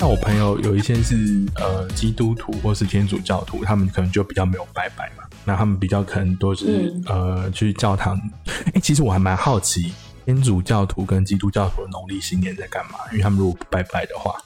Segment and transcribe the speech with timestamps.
[0.00, 8.16] 那我朋友有一些是呃基督徒或是天主教徒，他们可能就比较没有拜拜嘛，那他们比较可能都是、呃去教堂。
[8.74, 9.92] 哎、其实我还蛮好奇，
[10.24, 12.98] 天主教徒跟基督教徒的农历新年在干嘛？
[13.10, 14.40] 因为他们如果不拜拜的话，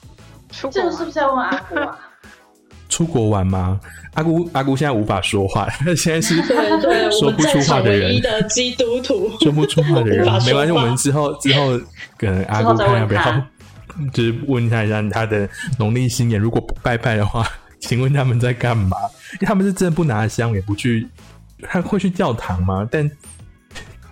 [0.71, 1.99] 这个是不是要问阿姑啊？
[2.93, 3.79] 出国玩吗？
[4.13, 5.67] 阿姑阿姑现在无法说话，
[5.97, 6.35] 现在是
[7.11, 8.01] 说不出话的人。
[8.01, 10.19] 场唯一，的基督徒，说不出话的人。
[10.45, 11.75] 没关系，我话们之后之后
[12.19, 13.23] 可能阿姑看要不要，
[14.13, 17.43] 就是问他一下他的农历新年，如果不拜拜的话，
[17.81, 18.95] 请问他们在干嘛？
[19.33, 21.07] 因为他们是真的不拿香，也不去，
[21.63, 22.87] 他会去教堂吗？
[22.91, 23.09] 但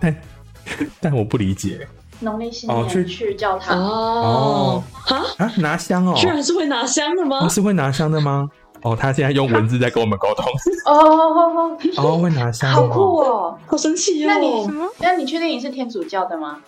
[0.00, 0.16] 但
[1.00, 1.86] 但我不理解。
[2.18, 7.38] 农历新哦去去教堂，哦，哈，啊，拿香哦，居然是会拿香的吗？
[7.46, 7.48] 哦？
[7.48, 8.48] 是会拿香的吗？
[8.82, 10.44] 哦，他现在用文字在跟我们沟通，
[10.86, 13.18] 哦，哦，会拿香，好酷！
[13.18, 13.58] 哦！
[13.66, 14.72] 好神奇哦那你哦什！
[14.72, 14.88] 么？
[14.98, 16.58] 那你确定你是天主教的吗？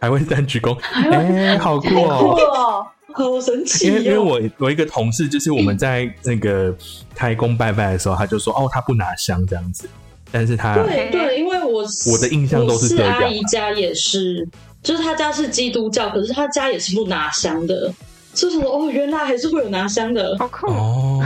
[0.00, 0.76] 还会单鞠躬，
[1.12, 2.36] 哎、好酷哦！
[2.54, 2.86] 哦！
[3.12, 4.22] 好神奇因为因为哦！
[4.22, 6.74] 我我一个同事，就是我们在那个
[7.14, 9.88] 开工拜拜的时候，他就说哦，他不拿香这样子，
[10.32, 14.48] 但是他对对，因为我我的印象都是这样阿姨家也是，
[14.82, 17.92] 就是他家是基督教，可是他家也是不拿香的。
[18.32, 20.36] 所以我说哦，原来还是会有拿香的。
[20.38, 20.68] 好酷！
[20.68, 21.20] 哦，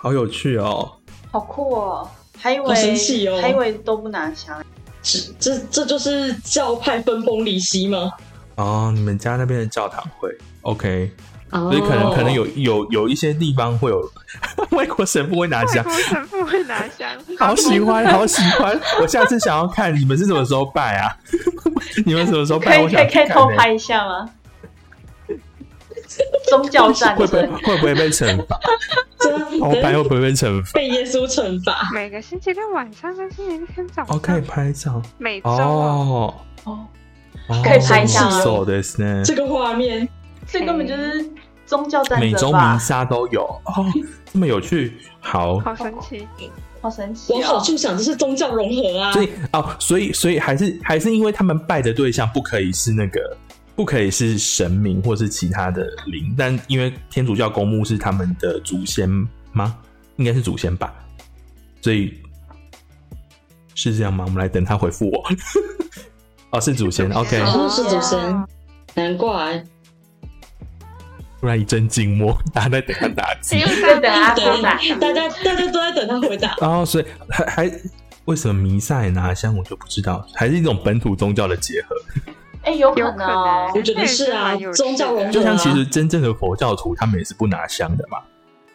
[0.00, 0.90] 好有趣哦。
[1.30, 2.08] 好酷哦！
[2.40, 4.56] 还以好神为奇哦还以为都不拿香。
[5.02, 8.10] 这这这就是教派分崩离析吗？
[8.56, 10.30] 哦，你们家那边的教堂会
[10.62, 11.10] OK，
[11.50, 14.00] 所所以可能可能有有有一些地方会有
[14.72, 18.78] 外国神父会拿香，外国神父会拿香，好喜欢， 好喜欢。
[19.00, 21.16] 我下次想要看你们是什么时候拜啊？
[22.04, 22.82] 你们什么时候可拜？
[22.82, 24.28] 我以可以可以偷拍一下吗？
[26.48, 28.58] 宗教战会不会，会不会被惩罚？
[29.58, 30.70] 偷拍会不会被惩罚？
[30.74, 31.90] 被耶稣惩罚？
[31.92, 36.34] 每个星期六晚上跟星期天早上，哦，可以拍照每周哦
[36.64, 36.86] 哦。
[37.48, 40.08] 哦，可以拍一下吗手的是呢，这个画面，
[40.46, 41.28] 这根本就是
[41.66, 42.78] 宗教战每周弥？
[42.78, 43.84] 撒都有哦，
[44.32, 44.98] 这么有趣。
[45.20, 46.26] 好，好神奇！
[46.80, 47.60] 好神奇往好哦！
[47.60, 49.12] 处想，这是宗教融合啊。
[49.12, 53.36] 所以哦，所以所以还是还是因为他们拜的对象不可以是那个，
[53.78, 59.08] 不可以是神明或是其他的灵，但因为天主教公墓是他们的祖先
[59.52, 59.78] 吗？
[60.16, 60.92] 应该是祖先吧，
[61.80, 62.12] 所以
[63.76, 64.24] 是这样吗？
[64.26, 65.24] 我们来等他回复我。
[66.50, 67.38] 哦，是祖先，OK。
[67.38, 68.44] 哦，是主持人，
[68.96, 69.64] 难怪。
[71.40, 73.62] 突然一阵静默，大家在等他打字因。
[73.64, 76.56] 为在等阿对公打，大家大家都在等他回答。
[76.60, 77.80] 然后所以还还
[78.24, 81.94] 为什么弥撒也拿香，我就不知道，还是一种本土宗教的结合。
[82.68, 83.72] 哎，有有可可能哦。
[83.74, 85.30] 我觉得是啊，宗教融合啊。
[85.30, 88.18] 就像其实真正的佛教徒，他们也是不拿香的嘛，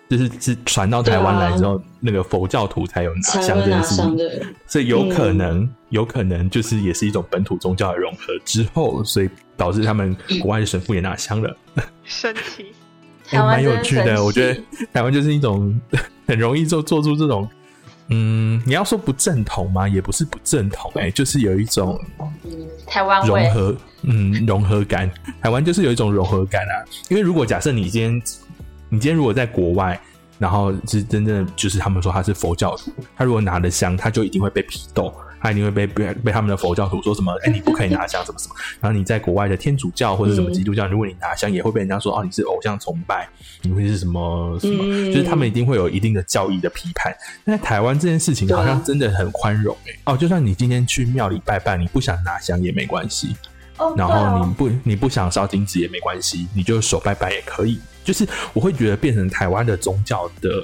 [0.10, 4.18] 就是是传到台湾来之后，那个佛教徒才有拿香这件事情，
[4.66, 11.56] 所以有可能，有可能就是也是一种本土宗教的融合之后，所以导致他们国外的神父也拿香了，
[12.04, 12.74] 神奇，
[13.28, 14.24] 还台湾蛮有趣的。
[14.24, 14.60] 我觉得
[14.92, 15.80] 台湾就是一种
[16.26, 17.48] 很容易做做出这种。
[18.10, 19.88] 嗯，你要说不正统吗？
[19.88, 22.00] 也不是不正统、哎，就是有一种
[22.86, 25.10] 台湾融合，嗯，融合感。
[25.42, 26.84] 台湾就是有一种融合感啊。
[27.10, 28.16] 因为如果假设你今天，
[28.90, 30.00] 你今天如果在国外，
[30.38, 35.14] 然后是真正就是他们说他是佛教徒，他如果拿了香，他就一定会被批斗，
[35.44, 38.56] 他一定会被被被他们的佛教徒说什么，哎、你不可以拿香，什么什么。
[38.80, 43.28] 然后你在国外的天主教或者什么嗯基督教，如果你拿香，也会被人家说哦，你是偶像崇拜，
[43.62, 47.14] 你会是什么什么，嗯就是他们一定会有一定的教义的批判。
[47.44, 53.36] 但在台湾这件事情好像真的很宽容哎、哦，就算你今天去庙里拜拜，你不想拿香也没关系。
[53.80, 57.80] 哦，然后你不你不想烧金纸也没关系，你就手拜拜也可以。
[58.04, 60.64] 就是我会觉得变成台湾的宗教的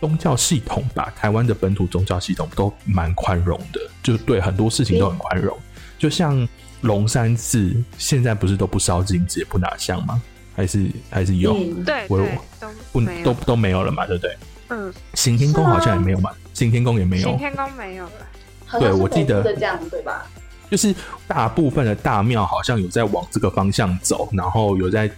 [0.00, 5.56] 宗教系统吧，台湾的本土宗教系统都蛮宽容的，就对很多事情都很宽容。
[5.98, 6.48] 就像
[6.80, 10.20] 龙山寺现在不是都不烧金纸也不拿香吗？
[10.56, 11.52] 还是还是有？
[11.84, 14.36] 对，我对对，都不都都没有了嘛，对不对？
[14.68, 17.38] 嗯，行天宫好像也没有嘛，行天宫也没有行。
[17.38, 20.26] 天宫没有了，对我记得这样对吧？
[20.70, 20.94] 就是
[21.26, 25.10] 大部分的大庙好像有在往这个方向走，然后有在，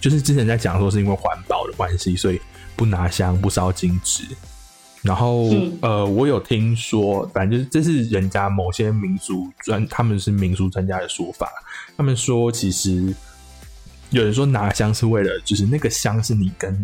[0.00, 2.40] 就是之前在讲说是因为环保的关系，所以
[2.76, 4.24] 不拿香、不烧金纸。
[5.02, 11.46] 然后、嗯呃，我有听说，反正就是这是人家某些民俗专，他们是民俗专家的说法。
[11.94, 13.14] 他们说，其实
[14.08, 16.82] 有人说拿香是为了，就是那个香是你跟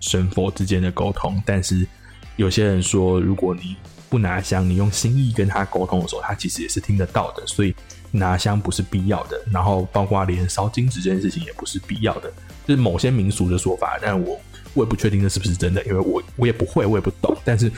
[0.00, 1.86] 神佛之间的沟通，但是
[2.34, 3.76] 有些人说，如果你
[4.08, 7.72] 不拿香，你用心意跟他沟通的时候，他其实也是听得到的，所以
[8.10, 9.40] 拿香不是必要的。
[9.52, 12.28] 然后包括连烧金纸这件事情也不是必要的，
[12.66, 14.40] 就是某些民俗的说法，但我
[14.74, 17.36] 我也不确定这是不是真的，因为我我也不会，我也不懂。
[17.44, 17.70] 但是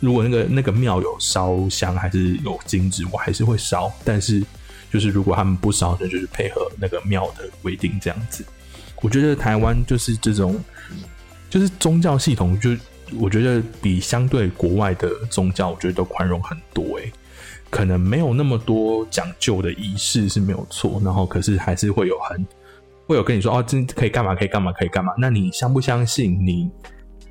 [0.00, 3.92] 如果那个那个庙有烧香还是有金纸，我还是会烧。
[4.04, 4.42] 但是
[4.92, 8.44] 就是如果他们不烧，那就是配合那个庙的规定这样子。
[9.02, 10.58] 我觉得台湾就是这种，
[11.48, 12.70] 就是宗教系统，就
[13.18, 16.98] 我觉得比相对国外的宗教，我觉得都宽容很多。
[16.98, 17.12] 诶，
[17.70, 22.44] 可能没有那么多讲究的仪式是没有错，然后可是还是会有很
[23.08, 24.34] 会有跟你说哦，这可以干嘛？
[24.34, 24.70] 可以干嘛？
[24.72, 25.12] 可以干嘛？
[25.18, 26.38] 那你相不相信？
[26.44, 26.70] 你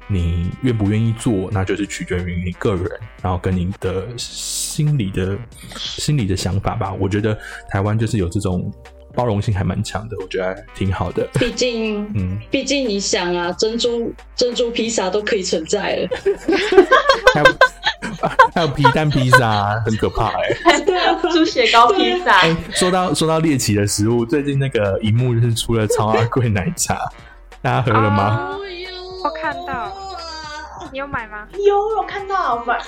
[0.07, 1.49] 你愿不愿意做？
[1.51, 2.85] 那就是取决于你个人，
[3.21, 5.37] 然后跟你的心理的
[5.77, 6.91] 心理的想法吧。
[6.93, 7.37] 我觉得
[7.69, 8.69] 台湾就是有这种。
[9.15, 11.27] 包容性还蛮强的，我觉得挺好的。
[11.39, 16.09] 毕竟，嗯，毕竟你想啊，珍珠珍珠披萨都可以存在了，
[18.53, 20.49] 还有皮蛋披萨，很可怕哎。
[21.31, 22.39] 猪血糕披萨。
[22.39, 26.97] 哎，说到说到猎奇的食物，最近那个荧幕就是出了超阿贵奶茶，
[27.61, 28.51] 大家喝了吗？
[29.23, 29.91] 我看到，
[30.91, 31.47] 你有买吗？
[31.65, 32.79] 有，我看到买，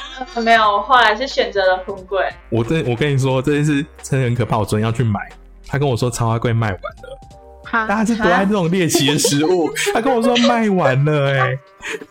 [0.42, 2.26] 没有，后来是选择了红贵。
[2.50, 5.20] 我这我跟你说，这件事真的很可怕，我昨天要去买。
[5.68, 7.20] 他跟我说超阿贵卖完了，
[7.72, 9.70] 大家是多爱这种猎奇的食物。
[9.94, 11.58] 他跟我说卖完了，哎，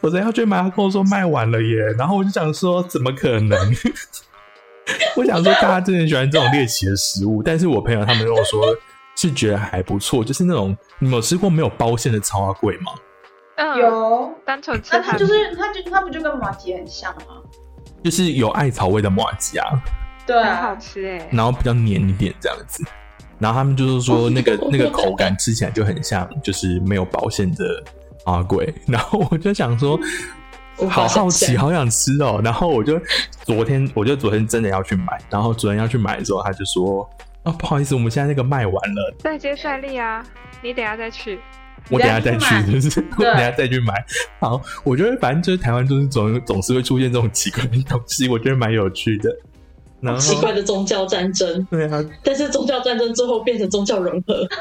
[0.01, 1.79] 我等要去买，他跟我说卖完了耶。
[1.99, 3.59] 然后我就想说，怎么可能？
[5.17, 8.75] 我想说，大家真的喜欢这种猎奇的食物，但是我朋友他们跟我说
[9.17, 12.93] 是觉得还不错，就是那种你有吃过没有包馅的超花柜吗？
[13.57, 17.43] 嗯，有，单纯吃，那它就是它就它不就跟马吉很像吗？
[18.05, 19.67] 就是有艾草味的马吉啊，
[20.25, 22.85] 对，很好吃哎，然后比较黏一点这样子。
[23.39, 27.83] 然后他们就是说，那个那个口感吃起来就很像，就是没有保鲜的
[28.25, 28.75] 阿贵。
[28.87, 29.99] 然后我就想说，
[30.89, 32.41] 好好奇，好想吃哦。
[32.43, 33.01] 然后我就
[33.45, 35.19] 昨天，我就昨天真的要去买。
[35.31, 37.09] 然后昨天要去买的时候，他就说
[37.45, 40.25] ：“啊，不好意思，我们现在那个卖完了。”再接再厉啊！
[40.63, 41.39] 你等下再去，
[41.91, 43.95] 我等下再去，就是 我等下再去买。
[44.41, 49.31] 好，我觉得反正就是台湾就是总总是会出现这种奇怪的东西，我觉得蛮有趣的。
[50.19, 54.47] 奇怪的宗教战争，对啊，但是宗教战争最后变成宗教融合。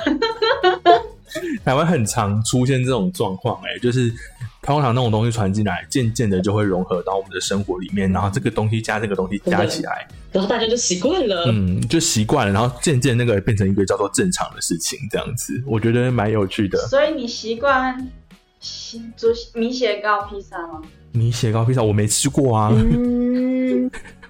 [1.64, 4.12] 台湾很常出现这种状况，哎，就是
[4.62, 16.80] 通常那种东西传进来，渐渐的就会融合到我们的生活里面，然后这个东西加这个东西加起来，然后大家就习惯了，嗯，就习惯了，然后渐渐那个变成一个叫做正常的事情，这样子，我觉得蛮有趣的。
[16.88, 18.10] 所以你习惯
[19.16, 20.82] 做米血糕披萨吗？
[21.12, 22.72] 米血糕披萨我没吃过啊。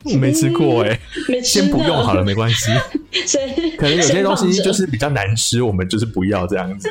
[0.03, 0.99] 我没吃过哎，
[1.43, 2.71] 先不用好了，没关系。
[3.77, 6.89] 可能有些东西就是比较难吃，我们就是不要这样子。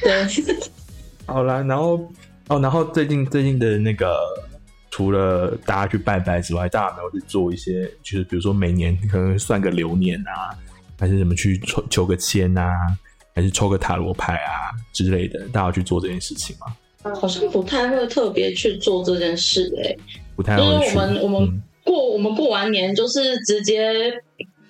[0.00, 0.26] 对，
[1.26, 2.10] 好了，然后
[2.48, 4.16] 哦，然后最近最近的那个，
[4.90, 10.50] 除了大家去拜拜之外，大家有没有去做一些，就是比如说每年可能算个流年啊，
[10.98, 12.68] 还是什么去求求个签啊，
[13.34, 16.74] 还是抽个塔罗牌啊之类的，大家去做这件事情吗？
[17.20, 19.96] 好像不太会特别去做这件事哎，
[20.34, 20.64] 不太会。
[20.64, 21.62] 我们我们。
[21.84, 24.12] 过我们过完年就是直接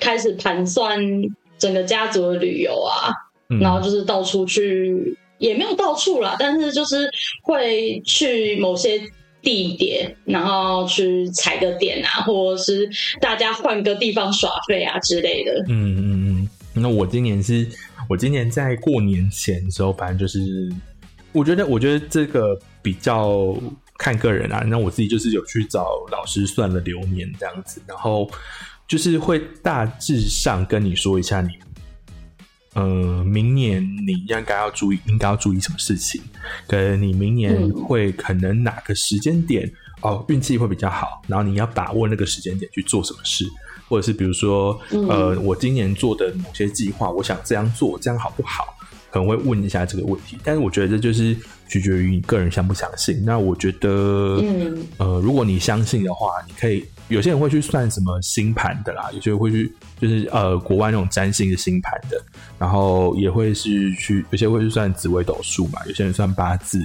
[0.00, 0.98] 开始盘算
[1.58, 3.12] 整个家族的旅游啊，
[3.60, 7.10] 然后就是到处去，也没有到处啦，但是就是
[7.42, 9.00] 会去某些
[9.42, 12.88] 地点，然后去踩个点啊，或者是
[13.20, 15.52] 大家换个地方耍费啊之类的。
[15.68, 16.48] 嗯嗯嗯。
[16.74, 17.68] 那我今年是
[18.08, 20.40] 我今年在过年前的时候，反正就是
[21.32, 23.54] 我觉得我觉得这个比较。
[24.02, 28.28] 看个人啊，那我自己就是有去找老师算了流年这样子，然后
[28.88, 31.50] 就是会大致上跟你说一下你，
[32.74, 36.20] 呃，明年你应该要注意，应该要注意什么事情，
[36.66, 43.46] 跟你明年会可能哪个时间点哦运气会比较好，然后你要把握那个时间点去做什么事，
[43.88, 44.76] 或者是比如说
[45.08, 48.76] 呃，我今年做的某些计划，我想这样做，这样好不好？
[49.12, 51.36] 可能会问一下这个问题，但是我觉得这就是
[51.68, 53.22] 取决于你个人相不相信。
[53.26, 62.18] 那我觉得，嗯，呃，如果你相信的话，你可以有些人会去算什么星盘的啦，有些人会去就是呃国外那种占星的星盘的，
[62.58, 66.78] 然后也会是去有些会去算紫微斗数嘛，有些人算八字，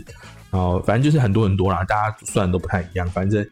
[0.51, 3.07] 然后反正就是很多很多啦，大家算都不太一样。
[3.11, 3.47] 反正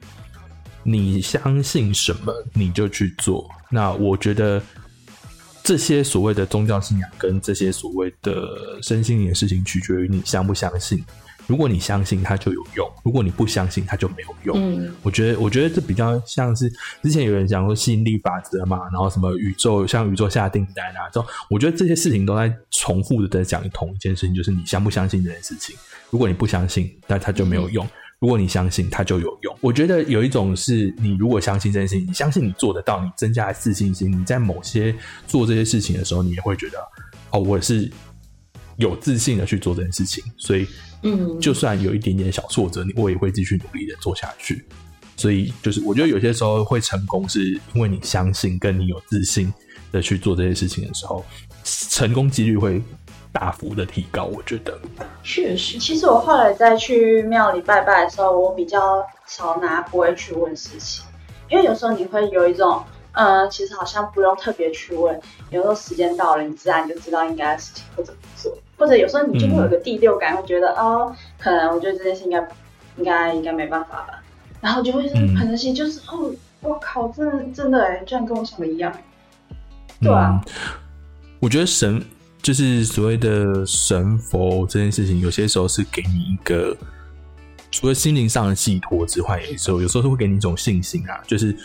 [0.84, 3.50] 你相信什么你就去做。
[3.70, 4.62] 那我觉得。
[5.65, 11.03] 这些所谓的宗教信仰跟这些所谓的身心灵的事情，取决于你相不相信。
[11.48, 14.57] 如果你相信，它就有用；如果你不相信，它就没有用。
[14.60, 25.75] 嗯，我觉得，我觉得这比较像是之前有人讲说吸引力法则嘛，然后什么宇宙向宇宙下订单啊，这种我觉得这些事情都在重复的在讲同一件事情，就是你相不相信这件事情。
[26.12, 27.88] 如果你不相信，那它就没有用。
[28.25, 29.55] 如果你相信，它就有用。
[29.62, 34.96] 我觉得有一种是你如果相信这件事情，你相信你做得到，你增加自信心，你在某些
[35.27, 36.79] 做这些事情的时候，你也会觉得
[37.29, 37.88] 哦，我是
[38.77, 40.24] 有自信的去做这件事情。
[40.38, 40.65] 所以，
[41.03, 44.65] 嗯，就算有一点点小挫折，你我也会继续努力的做下去。
[45.15, 49.53] 所以，就是我觉得有些时候会成功，是因为你相信，跟你有自信
[49.91, 51.24] 的去做这些事情的时候，
[51.63, 52.82] 成功几率会
[53.38, 54.24] 大幅的提高。
[54.24, 54.80] 我觉得，
[55.22, 61.04] 确实，其实我后来再去庙里拜拜的时候，我比较少拿不会去问事情，
[61.50, 72.39] 因为有时候你会有一种，呃，其实好像不用特别去问，有时候时间到了，你自然就知道应该的事情会怎么做，或者有时候你就会有个第六感，会觉得哦，可能我觉得这件事应该
[72.98, 74.24] 应该应该没办法吧，
[74.62, 78.92] 然后就会很多心就是哦，我靠，真的真的哎，居然跟我想的一样。
[80.01, 80.42] 对啊，
[81.39, 82.04] 我觉得神
[82.46, 86.78] 就是所谓的神佛这件事情，有些时候是给你一个
[87.72, 91.58] 除了心灵上的寄托之外，有时候有时候是会给你一种信心啊，就是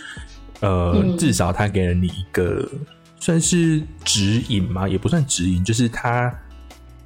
[0.60, 2.66] 呃，至少他给了你一个
[3.18, 6.34] 算是指引嘛，也不算指引，就是他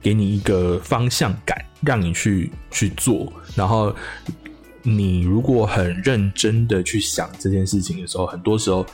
[0.01, 3.33] 给你一个方向感，让你去去做。
[3.57, 3.93] 然后
[4.83, 8.87] 你如果很认真的去想这件事情的时候，很多时候。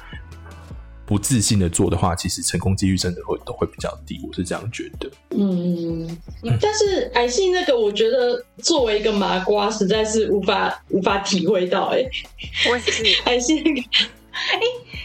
[1.11, 5.11] 不自信的做的话，其实成功几率真的会都会比较低，我是这样觉得。
[5.31, 6.17] 嗯，
[6.63, 11.87] 但是矮信那个，我觉得作为一个麻瓜，实在是无法无法体会到。
[11.87, 11.99] 哎，
[12.71, 13.81] 我也是 矮信那个。
[14.31, 14.61] 哎，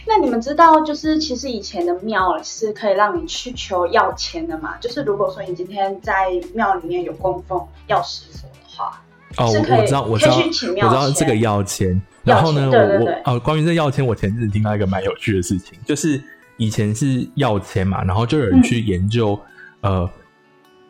[0.06, 4.78] 那你们知道，就是其实以前的庙是可以让你去求要钱的嘛？
[4.78, 9.02] 就是如果说你今天在庙里面有供奉药师佛的话，
[9.38, 12.02] 哦，我知道，我知道，我知道这个要签。
[12.24, 16.22] 然后呢，我我哦，关于这药签，我前阵子听到一个蛮有趣的事情，就是
[16.58, 19.40] 以前是药签嘛，然后就有人去研究，
[19.82, 20.10] 呃，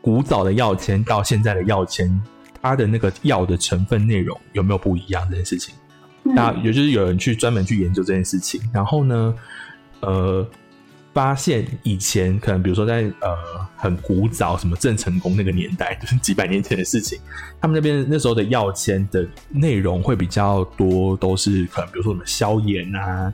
[0.01, 2.09] 古早的药签到现在的药签，
[2.61, 5.75] 它的那个药的成分内容有没有不一样这件事情，
[6.23, 9.35] 那也就是有人去专门去研究这件事情，然后呢，
[10.01, 10.47] 呃。
[11.15, 13.37] 发现以前可能，比如说在呃
[13.77, 17.17] 很古早什么郑成功那个年代，就是几百年前的事情，
[17.61, 23.33] 他们那边那时候的药签的内容会比较多，都是可能比如说什么消炎啊，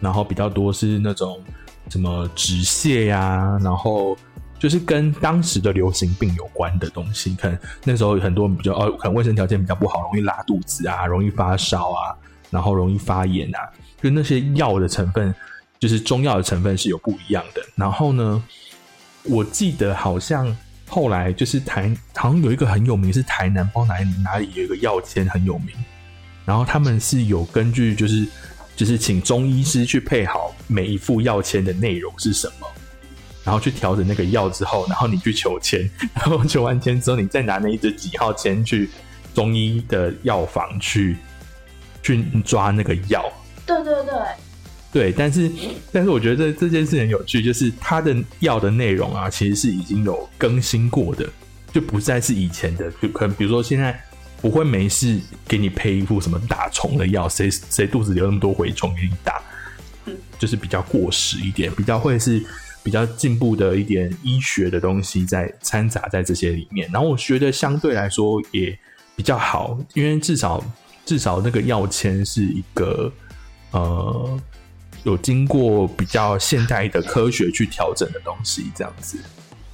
[0.00, 1.40] 然后比较多是那种
[1.88, 4.16] 什么止泻呀，然后
[4.58, 7.36] 就是跟当时的流行病有关的东西。
[7.36, 12.10] 可能那时候很多人比较哦，可能卫生条件比较不好，容易拉肚子啊，容易发烧啊，
[12.50, 13.70] 然后容易发炎啊，
[14.02, 15.32] 就那些药的成分。
[15.80, 17.62] 就是中药的成分是有不一样的。
[17.74, 18.44] 然后呢，
[19.24, 20.56] 我记得好像
[20.86, 25.74] 后来就是台好像有一个很有名，是台南包哪里哪里有一个药签很有名。
[26.44, 28.26] 然后他们是有根据就是
[28.76, 32.66] 就是请中医师去配好每一副药签的内容是什么，
[33.42, 38.90] 然后去调整那个药之后，然后你去求签，然后求完签之后，你再拿那一支几号签去
[39.34, 41.16] 中医的药房去
[42.02, 43.24] 去抓那个药。
[43.64, 44.14] 对对对。
[44.92, 45.48] 对，但是
[45.92, 51.24] 但是我觉得这件事很有趣，就是它的药的内容啊，其实是已经有更新过的，
[51.72, 52.90] 就不再是以前的。
[53.00, 53.96] 就可能比如说现在
[54.40, 59.40] 不会没事给你配一副什么打虫的药，谁谁肚子有那么多蛔虫给你打，
[60.40, 62.44] 就是比较过时一点，比较会是
[62.82, 66.90] 比较进步的一点医学的东西在掺杂在这些里面。
[66.92, 68.76] 然后我觉得相对来说也
[69.14, 70.60] 比较好，因为至少
[71.06, 73.12] 至少那个药签是一个
[73.70, 74.40] 呃。
[75.04, 79.18] 有经过比较现代的科学去调整的东西，这样子。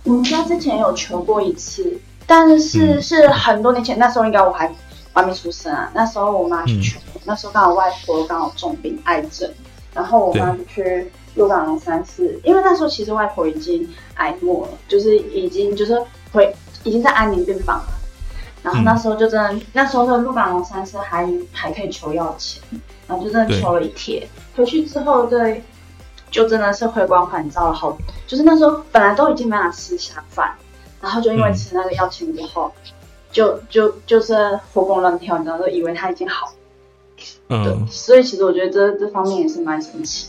[0.04, 4.72] 我们家之前有求过一次，但是是很多年前，那时候应该我还
[5.12, 5.90] 还没出生啊。
[5.94, 9.50] 那时候我妈去求，那时候刚好外婆刚好重病癌症，
[9.92, 16.00] 然后我妈就去鹿港龙山寺，因为那时候其实外婆已经癌末了，就是已经就是
[16.32, 16.54] 回
[16.84, 17.88] 已经在安宁病房了。
[18.62, 22.62] 然后那时候就真的，那时候的鹿港龙山寺还还可以求药钱。
[23.08, 25.62] 然后就真的求了一贴，回去之后对，
[26.30, 27.74] 就真的是回光返照了。
[27.74, 27.96] 好，
[28.26, 30.52] 就是那时候本来都已经没法吃下饭，
[31.00, 32.72] 然后就因为吃那个药钱之后，
[33.30, 36.52] 就就就是活蹦乱跳，你知道，都以为他已经好。
[37.48, 40.28] 嗯，所以其实我觉得这这方面也是蛮神奇。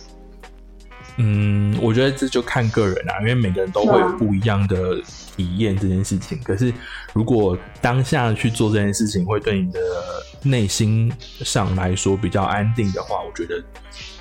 [1.20, 5.02] 嗯，我觉得这就看个人啊，因为每个人都会有不一样的
[5.36, 6.40] 体验这件事情。
[6.44, 6.72] 可是
[7.14, 9.80] 如果当下去做这件事情，会对你的
[10.50, 11.12] 内心
[11.42, 13.64] 上来说比较安定的话，我觉得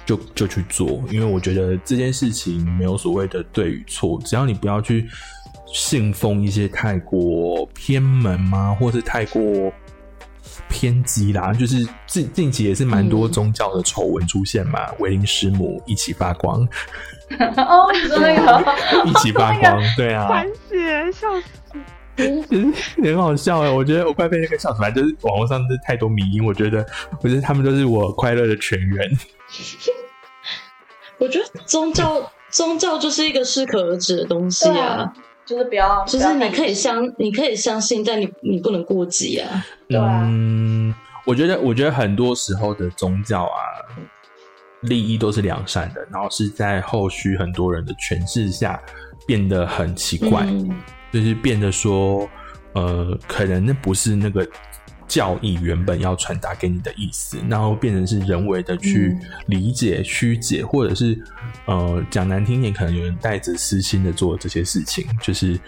[0.05, 1.03] 就就去做。
[1.11, 5.09] 因为我觉得这件事情没有所谓的对与错，只要你不要去
[5.67, 9.73] 信奉一些太过偏门嘛，或是太过。
[10.69, 16.61] 偏激啦，就是近近期也是蛮多宗教的丑闻出现嘛， 维林师母一起发光，
[17.57, 18.65] 哦，你说那个
[19.07, 21.79] 一起发光， 对啊，欢喜笑死，
[23.03, 26.85] 很好笑哎，我觉得我快被那个笑死，反正就是网络上是太多迷因，我觉得
[27.23, 29.11] 我觉得他们都是我快乐的泉源。
[31.19, 35.13] 我觉得宗教宗教就是一个适可而止的东西啊。
[35.47, 39.65] 就是不要，就是你可以相，你可以相信，但你你不能过激啊。
[39.87, 40.23] 对啊。
[40.25, 40.93] 嗯，
[41.25, 43.63] 我觉得，我觉得很多时候的宗教啊，
[44.81, 48.83] 利益都是良善的，然后是在后续很多人的诠释下
[49.25, 50.45] 变得很奇怪，
[51.13, 52.29] 就是变得说，
[52.73, 54.47] 呃，可能那不是那个
[55.09, 61.19] 教义原本要传达给你的意思，然后变成是人为的去理解、曲解，或者是
[61.67, 65.59] 呃讲难听点，可能有人带着私心的做这些事情，就是。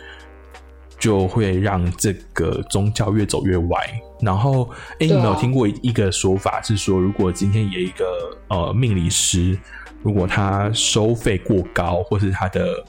[1.00, 3.78] 就会让这个宗教越走越歪。
[4.20, 9.56] 然后，哎，你有没有听过一个说法是说，如果今天有一个呃命理师，
[10.02, 12.84] 如果他收费过高，或是他的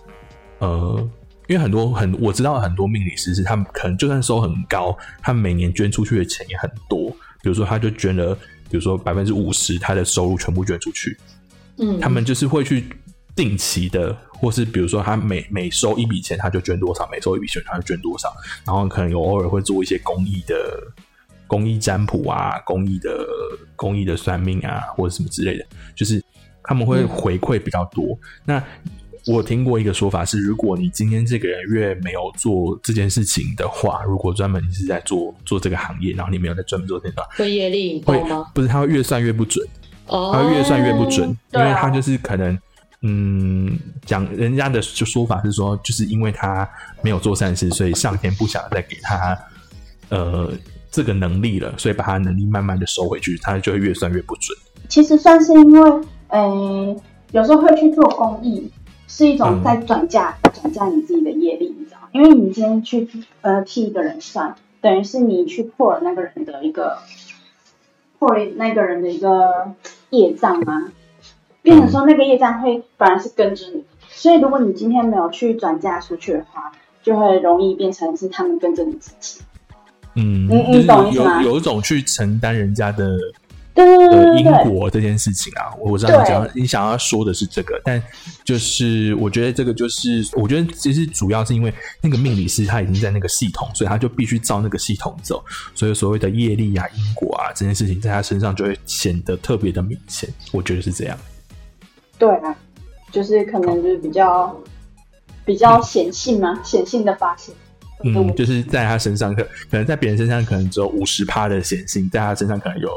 [0.58, 1.10] 呃，
[1.50, 7.10] 因为很多很我知道很多命理师是他们可能就算收很高，他们每年捐出去的钱也很多。
[7.42, 8.34] 比如说，他就捐了，
[8.70, 11.18] 比如说百分之五十，他的收入全部捐出去。
[11.80, 12.86] 嗯，他们就是会去。
[13.36, 18.30] 定期的，或是比如说他每每收一笔钱，他就捐多少；每收一笔钱，他就捐多少。
[18.66, 20.56] 然后可能有偶尔会做一些公益的
[21.48, 23.26] 公益占卜啊，公益的
[23.78, 25.66] 公益的算命啊，或者什么之类的，
[25.96, 26.22] 就是
[26.64, 28.20] 他们会回馈比较多。
[28.44, 28.62] 那
[29.28, 38.46] 我听过一个说法是，如果你今天这个人越没有做这件事情的话，如果专门你是在做做这个行业，然后你没有在专门做这个，会业力会吗？
[38.54, 39.66] 不是，他会越算越不准，
[40.08, 42.58] 哦他会越算越不准，因为他就是可能。
[43.02, 46.70] 嗯，讲人家的就说法是说，就是因为他
[47.02, 49.40] 没有做善事，所以上天不想再给他
[50.10, 50.52] 呃
[50.92, 54.58] 这个能力了，所以把他能力慢慢的收回去，他就会越算越不准。
[54.90, 58.70] 其实算是因为，呃，有时候会去做公益，
[59.10, 62.08] 是一种在转嫁转嫁你自己的业力，你知道吗？
[62.14, 63.10] 因为你今天去
[63.42, 67.00] 呃替一个人算，等于是你去破了那个人的一个
[68.20, 69.74] 破了那个人的一个
[70.12, 70.92] 业障啊？
[71.62, 76.72] 变成说那个业障会反而是跟着你，所以如果你今天没有去转嫁出去的话，
[77.04, 79.42] 就会容易变成是他们跟着你自己。
[80.16, 81.44] 嗯，你你懂意思吗？
[81.44, 83.18] 有一种去承担人家的
[83.80, 88.02] 的因果这件事情啊，我知道你讲你想要说的是这个，但
[88.44, 95.44] 就是我觉得这个就是我觉得其实主要是因为那个命理师他已经在那个系统，所以他就必须照那个系统走，
[95.74, 101.18] 所以所谓的业力啊、因果啊这件事情在他身上就会显得特别的明显，我觉得是这样。
[102.18, 102.56] 对啊，
[103.12, 104.56] 就是可能就是比较
[105.46, 107.54] 比较显性嘛，显性的发现。
[108.02, 112.90] 嗯，就是在他身上可可能在别人身上可能只有五十趴的显性，在他身上可能有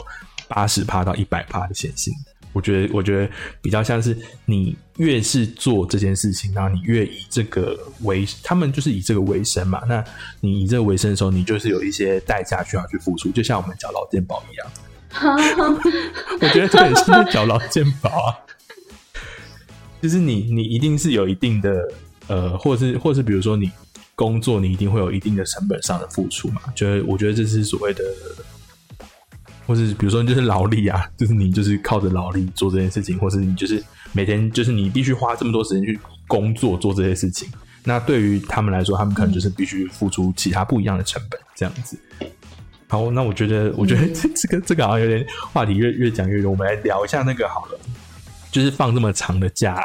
[0.54, 2.12] 八十趴到一百趴的显性。
[2.52, 3.26] 我觉得，我觉得
[3.62, 9.82] 比较像是你越是做这件事情，然后你越以这个为他们就是以这个为生嘛。
[9.88, 10.04] 那
[10.40, 14.70] 你以这个为生的时候，你就是有一些代价需要去付出，就像我们缴劳健保一样。
[16.40, 18.36] 我觉得这很像缴劳健保啊。
[20.02, 21.88] 就是你，你一定是有一定的，
[22.26, 23.70] 呃，或是，或是，比如说你
[24.14, 26.60] 工作，你一定会有一定的成本上的付出嘛。
[26.74, 28.02] 就是我觉得这是所谓的，
[29.66, 37.48] 或是比如说就是劳力啊，就是你就是靠着劳力做这件事情，或是你就是每天就是你必须花这么多时间去工作做这些事情。
[37.84, 41.98] 那对于他们来说，他们可能就是必须付出其他不一样的成本，这样子。
[42.88, 47.80] 好，那我觉得，我觉得这这个这个好像有点话题越越讲越多，我们来聊一下那个好了。
[48.50, 49.82] 就是放这么长的假，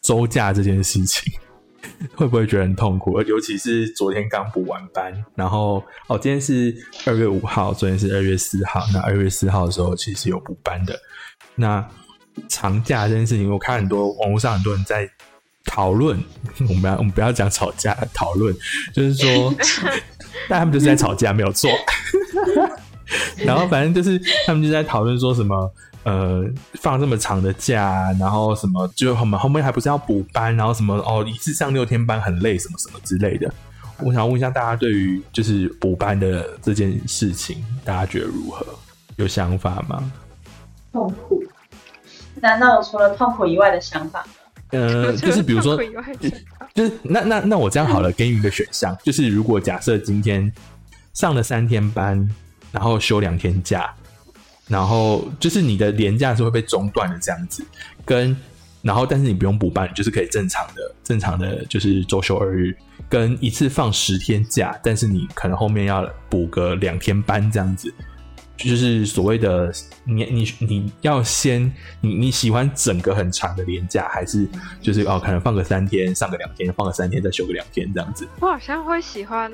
[0.00, 1.30] 周假这件事情，
[2.14, 3.20] 会不会觉得很痛苦？
[3.22, 6.74] 尤其是昨天刚补完班，然后哦，今天是
[7.06, 8.84] 二月五号，昨天是二月四号。
[8.92, 10.98] 那二月四号的时候，其实有补班的。
[11.54, 11.86] 那
[12.48, 15.08] 长假这件事情，我看很多网络上很多人在
[15.64, 16.18] 讨论。
[16.68, 18.54] 我们要我们不要讲吵架，讨论
[18.92, 19.54] 就是说，
[20.48, 21.70] 但他们就是在吵架，没有错。
[23.38, 25.72] 然后反正就是他们就在讨论说什么。
[26.08, 26.42] 呃，
[26.80, 33.52] 放这么长的假，然后什么，就我们后面还不是要补班，然后什么哦，一次上六天班很累，什么什么之类的。
[33.98, 38.64] 我想问一下大家，对于就是补班的这件事情，大家觉得如何？
[39.16, 40.10] 有想法吗？
[40.92, 41.42] 痛苦？
[42.36, 44.24] 难道我除了痛苦以外的想法？
[44.70, 45.78] 呃，就是比如说，
[46.74, 50.50] 就是那那那我这样好了，给你一个选项，就是如果假设今天
[51.12, 52.26] 上了三天班，
[52.72, 53.92] 然后休两天假。
[54.68, 57.64] 然后就是你的年假是会被中断的这样子，
[58.04, 58.36] 跟
[58.82, 62.76] 然后但是你不用补班，就是可以正常的正常的就是周休二日，
[63.08, 67.92] 跟一次放十天假，但是你可能后面要补个两天班这样子，
[68.56, 69.72] 就是所谓的
[70.04, 74.48] 你你你要先你你喜欢整个很长的年假，还是
[74.80, 78.28] 就是哦可能放个三天上个两天，放个三天再休个两天这样子？
[78.40, 79.50] 我好像会喜欢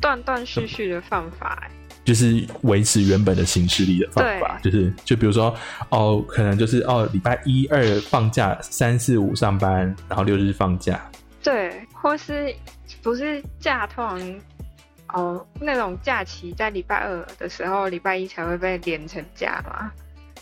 [0.00, 1.70] 断断续续的放法哎。
[2.06, 5.52] 就是维持原本的行事力的方法，就是就比如说
[5.90, 11.04] 哦，可能就是哦，礼拜一二放假，三四五上班，然后六日放假。
[11.42, 12.54] 对，或是
[13.02, 14.40] 不是假通常
[15.14, 19.90] 哦那种假期在礼拜二的时候，礼拜一才会被连成假嘛？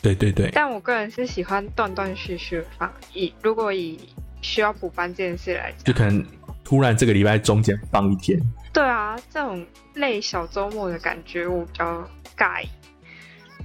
[0.03, 0.51] 对对对。
[0.53, 3.99] 但我个人是喜欢断断续续放，以如果以
[4.43, 6.23] 需要补班这件事来讲，就可能
[6.63, 8.39] 突然这个礼拜中间放一天。
[8.75, 12.07] 对啊，这种类小周末的感觉我比较
[12.37, 12.69] 尬意。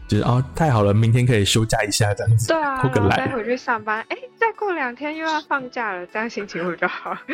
[0.08, 2.48] 就是哦，太好了，明天可以休假一下这样子。
[2.48, 7.17] 对啊，然后再回去上班，哎，再过两天又要放假了，这样心情会比较好。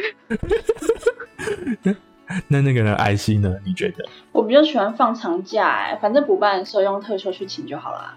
[2.47, 3.55] 那那个人 IC 呢？
[3.63, 4.03] 你觉得？
[4.31, 8.15] 我比较喜欢放长假，哎，反正补班的时候用特休去请就好了。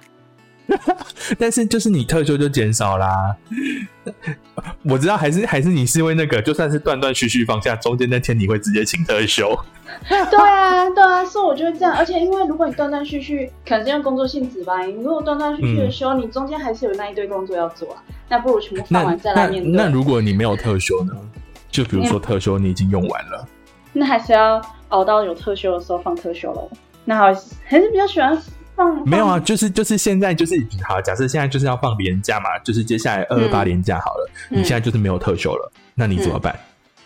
[1.39, 3.35] 但是就是你特休就减少啦。
[4.83, 9.59] 我知道，还是还是你是因为那个，就算是断断续续放假，中间那天你会直接请特休。
[10.09, 11.95] 对啊，对啊，所以我觉得这样。
[11.95, 14.83] 而且因为如果你断断续续，可能是因为工作性质吧。
[14.83, 18.03] 你如果断断续续的休，你中间还是有那一堆工作要做啊。
[18.29, 19.73] 那不如全部放完再来面对。
[19.73, 21.13] 那如果你没有特休呢？
[21.71, 23.47] 就比如说特休你已经用完了，
[23.93, 26.71] 那还是要熬到有特休的时候放特休喽。
[27.05, 27.27] 那好，
[27.65, 28.37] 还是比较喜欢。
[29.05, 30.55] 没有啊，就是就是现在就是
[30.87, 36.59] 好，假设现在就是要放年假嘛，就是接下来二二八年假好了，你现在就是没有特休了，那你怎么办？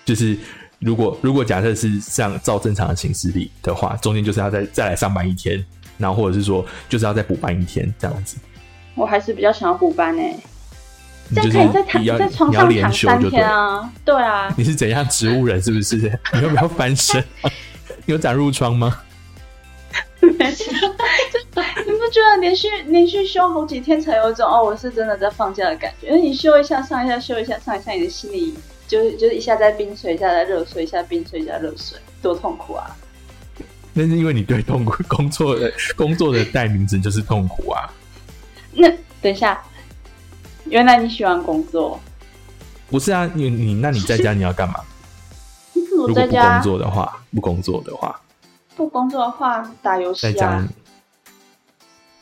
[0.05, 0.37] 就是
[0.81, 5.65] 如果如果假设是像照正常的行事历的话，中间就是要再再来上班一天，
[5.99, 8.37] 然后或者是说就是要再补班一天这样子。
[8.95, 10.37] 我还是比较想要补班诶，
[11.35, 13.91] 这样可以在躺在床上躺三天啊？
[14.05, 15.97] 对啊，你是怎样植物人是不是？
[16.35, 17.25] 你要不要翻身？
[18.07, 19.01] 有长褥疮吗？
[21.85, 26.07] 你不觉得连续连续休好几天才有一种哦，我是真的在放假的感觉？
[26.09, 28.55] 因为你休一下上一下，休一下上一下，你的心里
[28.87, 32.97] 就是就是一下在冰水，一下在热水，一下冰水，一下热水，多痛苦啊！
[33.93, 37.93] 那是因为你对痛苦工作的工作的代名词就是痛苦啊。
[38.73, 38.89] 那
[39.21, 39.61] 等一下，
[40.67, 42.01] 原来你喜欢工作？
[42.89, 44.77] 不是啊，你你那你在家你要干嘛？
[45.75, 48.19] 如果不工作的话，不工作的话。
[48.77, 50.69] 不工作的话，打游戏啊。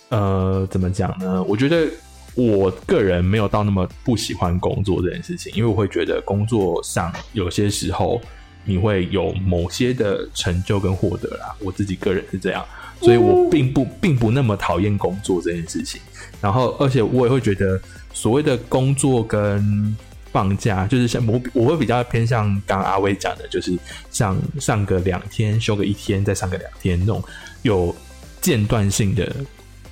[0.08, 1.42] 呃，怎么讲呢？
[1.44, 1.88] 我觉得
[2.34, 8.20] 我个人没有到那么不喜欢工作这件事情，因为我会觉得工作上有些时候
[8.64, 11.54] 你会有某些的成就跟获得啦。
[11.60, 12.64] 我自己个人是这样，
[13.00, 16.00] 所以我并不并不那么讨厌工作这件事情。
[16.40, 17.80] 然后，而且我也会觉得
[18.12, 19.96] 所谓的工作跟。
[20.32, 23.76] 放假就是像我，我会比较偏向刚刚阿威讲的，就是
[24.10, 27.22] 像上个两天休个一天，再上个两天那种
[27.62, 27.94] 有
[28.40, 29.34] 间断性的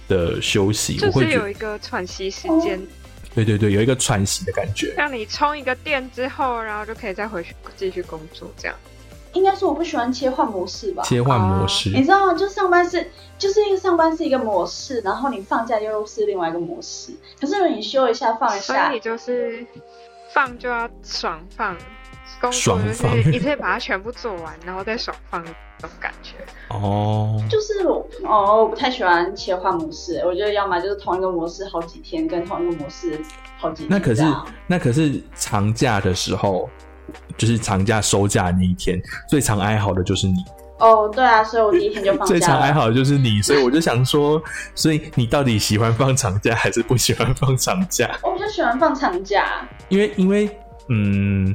[0.08, 2.80] 的休息，就是有一个喘息时间。
[3.34, 8.50] 对对对，有一个喘息的感觉，让你充一个电之后，然后就可以再回去继续工作。
[8.56, 8.76] 这样
[9.34, 11.02] 应该是我不喜欢切换模式吧？
[11.04, 12.34] 切换模式，你知道吗？
[12.34, 17.12] 就上班是就是一个上班是一个模式，然后你放假又是另外一个模式。
[17.38, 19.64] 可是你休一下放一下，所以你就是。
[20.32, 21.76] 放就要爽放，
[22.40, 26.34] 工作就是一次把它全部做完，然后再爽放那种感觉。
[26.68, 27.86] 哦，就是
[28.24, 33.20] 哦，我不太喜欢切换模式，我觉得要么就是同一个模式好几天，跟同一个模式
[33.58, 33.88] 好几天。
[33.90, 34.22] 那可是
[34.66, 36.68] 那可是长假的时候，
[37.36, 40.44] 就是长假收假那一天，最常哀嚎的就是你。
[40.78, 42.26] 哦，对啊，所以我第一天就放假。
[42.26, 44.40] 最常还好就是你，所以我就想说，
[44.74, 48.10] 所以你到底喜欢放长假还是不喜欢放长假？
[48.22, 50.48] 我比较喜欢放长假，因为因为
[50.88, 51.54] 嗯，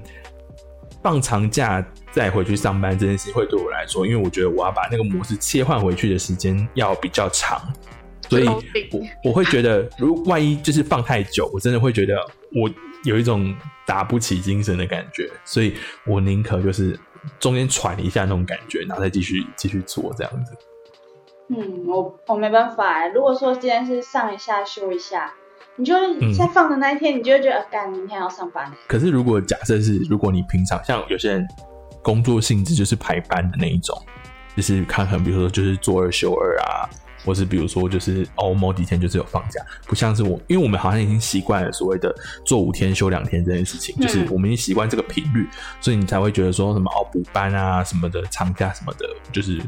[1.02, 7.62] 放长假再回去上班这件事会对我来说，因为我觉得我要把那个模式切换回去的时间要比较长，
[8.28, 8.62] 所以我
[9.24, 12.16] 我会觉得，如万一就是放太久，我真的会觉得
[12.54, 12.70] 我
[13.06, 13.56] 有一种
[13.86, 17.00] 打不起精神的感觉，所以我宁可就是。
[17.40, 20.54] 中间喘一下那种感觉，然后再继续继续做这样子。
[21.50, 23.06] 嗯，我我没办法。
[23.08, 25.34] 如果说今天是上一下休一下，
[25.76, 28.72] 你就会在放的那一天，你就会觉得干明天要上班。
[28.88, 31.48] 可是如果假设是，如果你平常像有些人
[32.02, 33.96] 工作性质就是排班的那一种，
[34.56, 36.90] 就是看看比如说就是做二休二啊。
[37.26, 42.14] 或是比如说，就是哦，某几天就是有放假，不像是我，因为我们好像已经习惯了所谓的
[42.46, 45.48] 做五天休两天这件事情，就是我们已经习惯这个频率，
[45.80, 49.62] 所以你才会觉得说什么哦补班啊什么的长假什么的，就是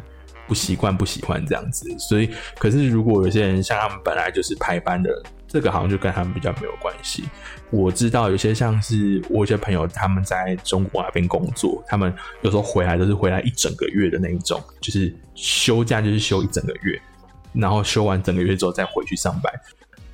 [0.48, 1.88] 不习惯不喜欢这样子。
[1.98, 5.10] 所以，可是如果有些人像他们本来就是排班的，
[5.48, 7.24] 这个好像就跟他们比较没有关系。
[7.72, 17.02] 我知道有些像是我有些朋友他们在中国那边工作，他们有时候回来都是回来一整个月的那一种，就是休假就是休一整个月。
[17.56, 19.54] 然后休完整个月之后再回去上班，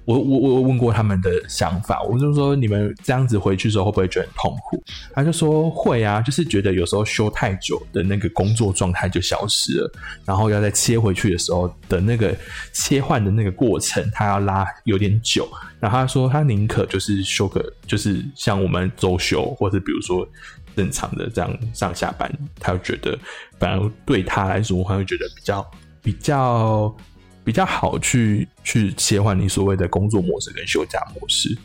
[0.06, 4.84] 我我我问过他们的想法，我就说你们这样子回去之后会不会觉得很痛苦？
[5.14, 9.92] 他就说会啊，就是觉得有时候休太久的那个工作状态就消失了，
[10.26, 12.36] 然后要再切回去的时候的那个
[12.74, 15.48] 切换的那个过程，他要拉有点久。
[15.80, 20.28] 然后他说他宁可就是休个，就是像我们周休，或者比如说
[20.76, 23.18] 正常的这样上下班，他就觉得
[23.60, 26.96] 反而对他来说，他会觉得比较比较。
[27.44, 31.58] 比较好去去切换你所谓的工作模式跟休假模式。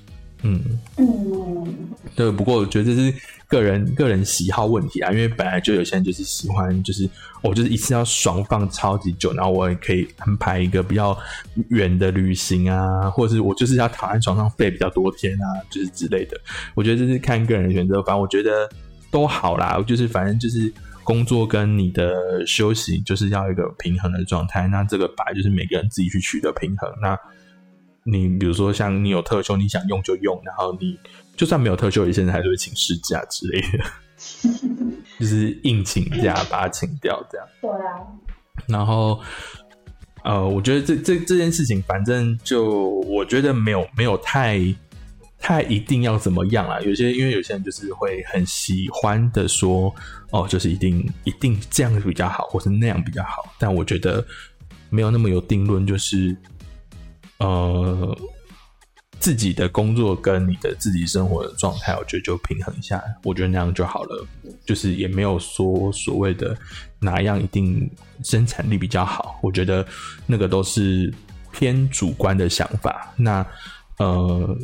[0.42, 0.62] 嗯
[0.98, 2.30] 嗯，对。
[2.30, 3.12] 不过我觉得这是
[3.48, 7.08] 个人个人喜好问题啊，因为本来就有些人就是喜欢，就是
[7.42, 11.18] 我就是一次要爽放超级久，然后我也可以安排一个比较
[11.70, 16.38] 远的旅行啊，或者是我就是要躺在床上废比较多天啊，就是之类的。
[16.74, 18.68] 我觉得这是看个人选择，反正我觉得
[19.10, 19.82] 都好啦。
[19.86, 20.72] 就是反正就是
[21.06, 26.92] 工作跟你的休息就是要一个平衡的状态，那这个本来就是每个人自己去取得平衡。
[27.00, 27.16] 那
[28.02, 30.98] 你比如说，像你有特休，你想用就用，然后你
[31.36, 33.84] 就算没有特休，你现在还是会请事假之类的，
[35.20, 37.46] 就是硬请假把它请掉，这样。
[37.62, 38.02] 对啊。
[38.66, 39.20] 然后，
[40.24, 44.58] 呃，我觉得这这这件事情，反正就我觉得没有没有太
[45.38, 46.80] 太一定要怎么样啊。
[46.80, 49.94] 有些因为有些人就是会很喜欢的说，
[50.30, 53.54] 哦，就是一定一定这样比较好，或是那样比较好。
[53.58, 54.24] 但我觉得
[54.90, 56.36] 没有那么有定论，就是。
[57.38, 58.18] 呃，
[59.20, 64.26] 自己的工作跟你的自己生活的状态，我觉得就平衡一下，我觉得那样就好了。
[64.64, 66.56] 就是也没有说所谓的
[66.98, 67.90] 哪样一定
[68.24, 69.86] 生产力比较好，我觉得
[70.24, 71.12] 那个都是
[71.52, 73.12] 偏主观的想法。
[73.16, 73.46] 那
[73.98, 74.56] 呃，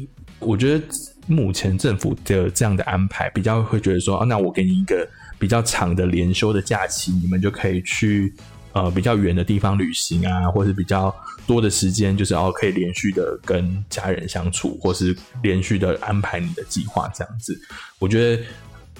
[0.43, 0.85] 我觉得
[1.27, 8.33] 目前政府的这样的安排，比较会觉得说，那我给你一个比较长的连休的假期，你们就可以去。
[8.75, 11.15] 呃，比较远的地方旅行啊，或是比较
[11.47, 17.55] 多的时间，就是哦，可以连续的跟家人相处，或是连续的安排你的计划这样子。
[17.99, 18.43] 我觉得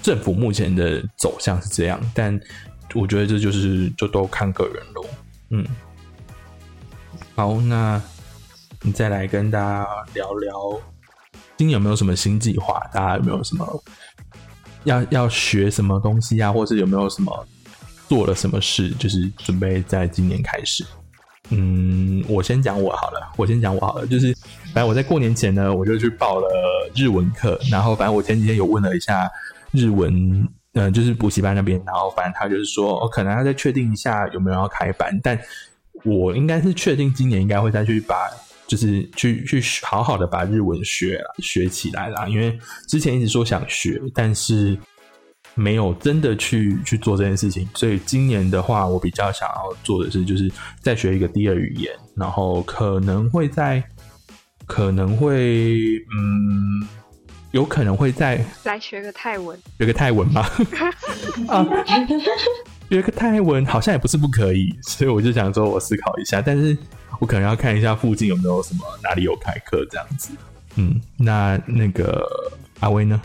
[0.03, 2.39] 政府目前的走向是这样，但
[2.93, 5.05] 我觉得这就是就都看个人喽。
[5.49, 5.65] 嗯，
[7.33, 7.99] 好，那
[8.83, 10.79] 你再来跟大家聊聊，
[11.57, 12.81] 今年有没有什么新计划？
[12.93, 13.83] 大家有没有什么
[14.83, 17.47] 要要学什么东西啊，或是有没有什么？
[18.09, 18.89] 做了什么事？
[18.91, 20.85] 就是准备在今年开始。
[21.49, 24.05] 嗯，我先讲我好了，我先讲我好了。
[24.05, 24.35] 就是
[24.73, 26.47] 反正我在过年前呢，我就去报了
[26.95, 27.59] 日文课。
[27.71, 29.29] 然后反正我前几天有问了一下
[29.71, 31.81] 日文，嗯，就是补习班那边。
[31.85, 35.17] 然后反正他就是说，可能要再确定一下有没有要开班。
[35.23, 35.39] 但
[36.03, 38.15] 我应该是确定今年应该会再去把，
[38.67, 42.27] 就是去去好好的把日文学学起来啦。
[42.27, 44.77] 因为之前一直说想学，但是。
[45.55, 53.83] 没有真的去去做这件事情，所以今年的话，我比较想要做的是，就是再学一个第二语言，然后可能会在，
[54.65, 55.77] 可能会，
[56.17, 56.87] 嗯，
[57.51, 60.49] 有可能会在来学个泰文，学个泰文吧？
[61.47, 61.63] 啊，
[62.93, 66.77] 学个泰文好像也不是不可以，所以我就想说，我思考一下，但是
[67.19, 70.29] 我可能要看一下附近有没有什么哪里有开课这样子。
[70.75, 72.23] 嗯，那那个
[72.81, 73.19] 阿威呢？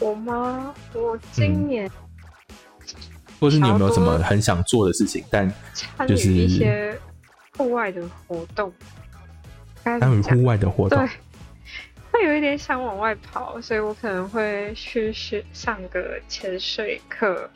[0.00, 0.74] 我吗？
[0.94, 1.90] 我今年，
[3.38, 5.22] 或是你有没有什么很想做的事情？
[5.28, 5.52] 但
[6.08, 6.98] 就是一些
[7.58, 8.72] 户外的活动，
[9.84, 11.10] 参与户外的活动，对，
[12.10, 17.50] 会有一点想往外跑，所以我可能会去学上个潜水课。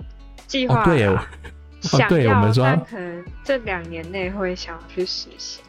[0.47, 1.01] 计划对，
[1.81, 5.61] 想要，但可能这两年内会想要去实习。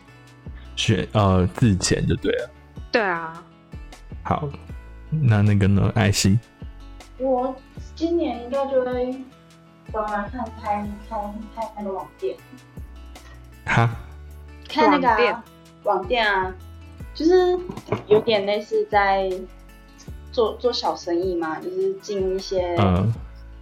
[0.75, 2.49] 学呃自潜就对了。
[2.91, 3.43] 对啊。
[4.23, 4.49] 好，
[5.09, 5.91] 那那个呢？
[5.95, 6.39] 艾希。
[7.17, 7.55] 我
[7.95, 9.15] 今年应该就会
[9.91, 11.17] 帮他看开开
[11.55, 12.35] 开那个网店，
[13.65, 13.89] 哈，
[14.67, 15.41] 开那个
[15.83, 16.53] 网店啊，
[17.13, 17.57] 就是
[18.07, 19.31] 有点类似在
[20.31, 22.75] 做做小生意嘛，就是进一些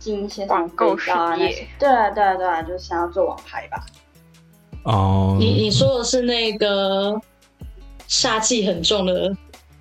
[0.04, 3.86] 进一些网购商业，对啊对啊对啊，就想要做网拍吧。
[4.84, 7.18] 哦，你你说的是那个
[8.10, 9.34] 煞气很重的。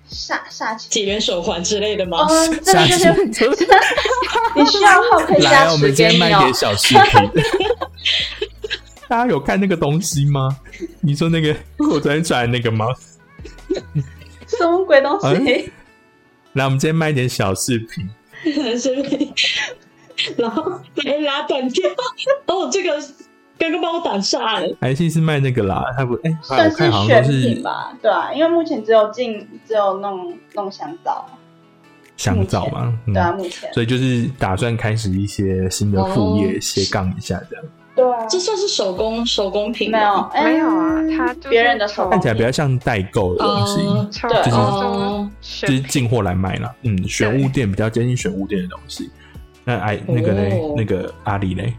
[0.09, 2.25] 煞煞气解元手环之类的吗？
[2.29, 3.67] 嗯，这个就是
[4.55, 7.43] 你需要后可以加我们今天卖点小视频。
[9.09, 10.55] 大家有看那个东西吗？
[11.01, 11.53] 你说那个
[11.91, 12.85] 我昨天转那个吗？
[14.47, 15.71] 什么鬼东西？
[16.53, 18.09] 来，我们今天卖点小视频。
[18.79, 19.33] 视频，
[20.37, 21.89] 然后来拉短片。
[22.47, 22.99] 哦，这个。
[23.55, 24.75] 刚刚帮我挡煞了。
[24.81, 31.23] 还是是卖那个啦，他不哎，算是选品吧，对啊，因为目前只有进，只有弄弄香皂，
[32.17, 37.63] 香皂嘛，对啊，目前，所以就是打算开始一些新的副业，斜杠一下这样。
[37.95, 43.77] 对啊，这算是手工手工品没有没有啊，他别人的手看起来比较像代购的东西，
[44.19, 46.73] 就是就是进货来卖了。
[46.81, 49.11] 嗯，选物店比较接近选物店的东西。
[49.65, 51.73] 那哎，那个嘞，那个阿里嘞。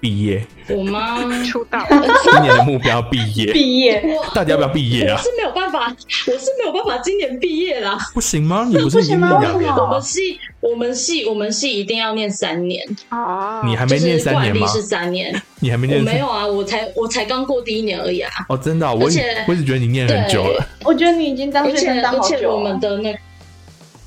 [0.00, 0.44] 毕业。
[0.68, 1.20] 我吗？
[1.46, 1.78] 出道。
[1.88, 3.52] 今年的目标毕业。
[3.52, 4.02] 毕业。
[4.34, 5.16] 大家要不要毕业啊？
[5.16, 5.94] 我是没有办法，
[6.26, 7.96] 我是没有办法今年毕业啦。
[8.12, 8.66] 不行吗？
[8.68, 9.84] 你不是已经两年了？
[9.84, 12.84] 我们系，我们系，我们系一定要念三年。
[13.10, 13.62] 啊。
[13.64, 14.66] 你还没念三年吗？
[14.66, 15.40] 是三年。
[15.60, 16.00] 你还没念？
[16.00, 18.32] 我没有啊，我才我才刚过第一年而已啊。
[18.48, 18.92] 哦，真的？
[18.92, 19.08] 我我
[19.54, 20.66] 一直觉得你念很久了。
[20.84, 22.34] 我觉得你已经当学生当好久。
[22.34, 23.16] 而且我们的那。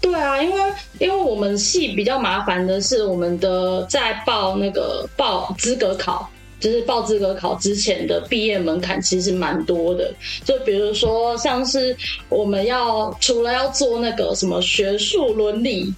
[0.06, 0.62] 对啊，因为
[1.00, 10.14] 因为我们系比较麻烦的是，我们的在报那个报资格考，就是报资格考之前的毕业门槛其实蛮多的。
[10.44, 11.98] 就比如说，像是
[12.30, 15.92] 我们要除了要做那个什么学术伦理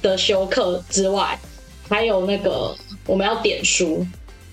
[0.00, 1.36] 的修课之外，
[1.88, 2.72] 还有那个
[3.04, 4.06] 我们要点书，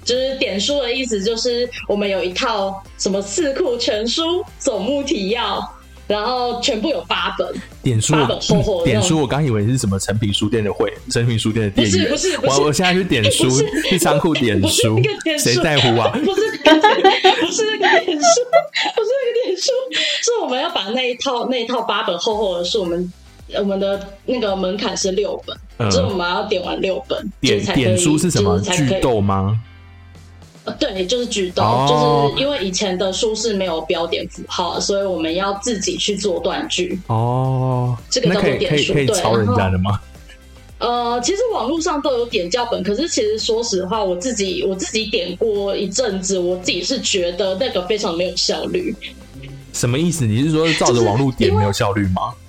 [0.03, 5.76] 就是点书的意思就是我们有一套什么四库全书总目提要。
[6.07, 9.19] 然后全部有八本，点书，八本厚厚的点书。
[9.19, 12.09] 我刚以为是什么成品书店的会，成品书店的店员。
[12.09, 13.49] 不是不是，我我现在去点书，
[13.89, 14.99] 去仓库点书，
[15.37, 16.09] 谁在乎啊？
[16.23, 18.41] 不是不是那个点书，
[18.95, 19.71] 不是那个点书，
[20.21, 23.13] 是我们要把那一套那一套八本厚厚的书，我们
[23.55, 28.59] 我们的那个门槛是六本，所以我们要点完六本，点点书是什么？
[28.61, 29.59] 剧斗吗？
[30.79, 31.95] 对，就是举动，就
[32.35, 36.99] 是因为以前的书是没有标点符号，所以我们要自己去做断句。
[37.07, 39.99] 哦，这个叫做点书，可以抄人家的吗？
[40.79, 48.95] 呃，其实网络上都有点教本，可是其实说实话，我自己我自己点过一阵子，我自己是觉得那个非常没有效率。
[49.73, 50.25] 什么意思？
[50.25, 52.31] 你是说照着网络点没有效率吗？
[52.31, 52.46] 是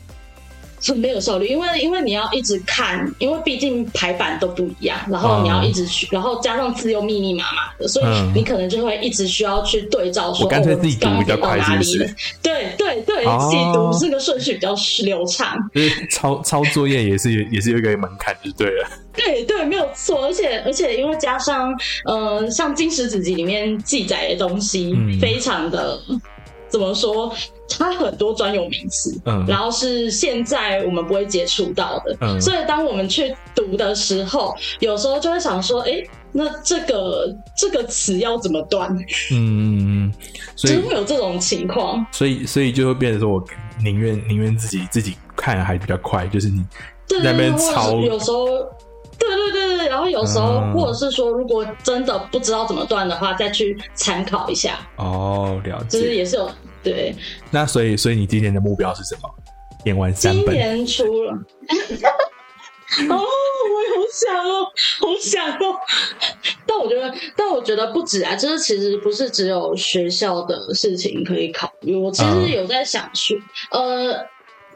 [0.97, 12.15] 没有效率，因为因为你要一直看，因为毕竟排版都不一样，然后你要一直去，然后加上字又密密麻麻的，所以你可能就会一直需要去对照，说干脆自己读比较快，是不是？
[12.43, 15.57] 对 对对，自己 读这个顺序比较流畅。
[15.75, 18.89] 就是抄抄作业也是也是有一个门槛，就对了。
[19.15, 26.01] 对对，没有错，而且而且因为加上呃，像《金石子集》里面记载的东西，非常的。
[26.69, 27.35] 怎么说？
[27.71, 36.03] 它很多专有名词，嗯，然后是现在我们不会接触到的，嗯，所以当我们去读的时候，有时候就会想说，哎，
[36.33, 38.97] 那这个这个词要怎么断？
[39.33, 40.11] 嗯，
[40.57, 43.45] 所以会有这种情况，所以所以就会变成说我
[43.85, 46.65] 宁愿宁愿自己自己看还比较快，就是你
[47.23, 48.47] 那边抄，有时候。
[49.19, 54.79] 对对对对，然后有时候或者是说，如果真的不知道怎么断的话，再去参考一下。
[54.97, 55.99] 哦，了解。
[55.99, 56.51] 就是也是有
[56.83, 57.15] 对。
[57.51, 59.29] 那所以，所以你今年的目标是什么？
[59.85, 60.47] 演完三本。
[60.47, 61.33] 今年出了。
[61.33, 63.27] 哦，我好
[64.13, 64.65] 想哦，
[65.01, 65.77] 好想哦。
[66.65, 71.95] 但我觉得，但我觉得不止啊，就是其实不是只有学校的事情可以考虑。
[71.97, 73.37] 我其实有在想说，
[73.73, 74.27] 呃。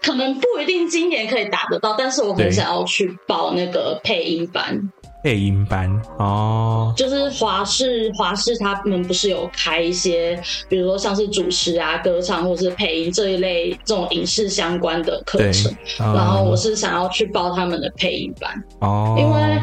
[0.03, 4.91] 可能不一定今年可以达得到，但是我很想要去报那个配音班。
[5.23, 5.88] 配音班
[6.19, 10.37] 哦，就是华视华视他们不是有开一些，
[10.69, 15.73] 比如说像是主持啊、歌唱或是配音这一类这种影视相关的课程。
[15.97, 19.62] 然后我是想要去报他们的配音班哦，因为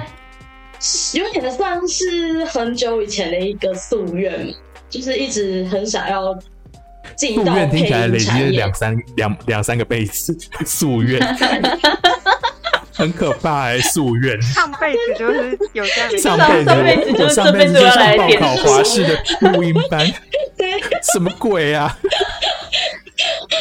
[1.21, 4.53] 有点算是很久以前的一个夙愿嘛，
[4.89, 6.33] 就是一直很想要。
[7.17, 11.19] 夙愿听起来累积了两三两两三个辈子，夙愿。
[12.93, 14.41] 很可怕哎，夙愿。
[14.41, 20.05] 上辈子就是有这样，上辈子我上辈子就是报考华视的录音班，
[21.13, 21.97] 什么鬼啊？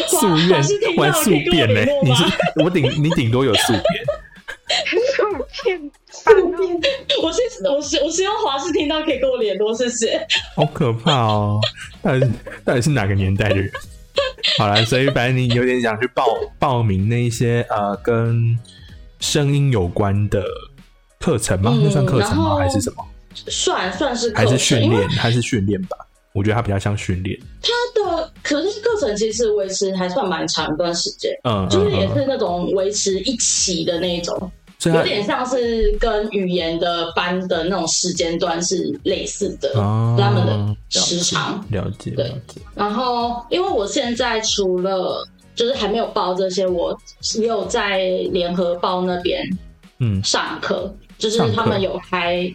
[0.08, 1.80] 夙愿玩宿便呢？
[2.02, 2.24] 你是
[2.56, 3.84] 我顶你顶多有宿便，
[5.16, 5.90] 宿便。
[7.22, 10.26] 我是我是我希望华视听到可以跟我联络，谢谢。
[10.54, 11.60] 好可怕哦！
[12.02, 12.30] 到底
[12.64, 13.70] 到底是哪个年代的人？
[14.58, 16.24] 好了，所以反正你有点想去报
[16.58, 18.58] 报名那一些呃跟
[19.20, 20.44] 声音有关的
[21.20, 21.76] 课程吗？
[21.82, 22.56] 那算课程吗？
[22.56, 23.04] 还是什么？
[23.48, 25.08] 算算是还是训练？
[25.10, 25.96] 还是训练吧？
[26.34, 27.38] 我觉得它比较像训练。
[27.62, 27.68] 它
[28.00, 34.50] 的可是课程其实维持还算蛮长一段时间，嗯，就是也是那种维持一期的那种。
[34.84, 42.12] 有点像是跟语言的班的那种时间段是类似的，他们的时长了解。
[42.12, 42.32] 对，
[42.76, 46.96] 然后因为我现在除了就是还没有报这些，我
[47.40, 47.98] 也有在
[48.30, 49.42] 联合报那边
[49.98, 52.48] 嗯上课，就是他们有开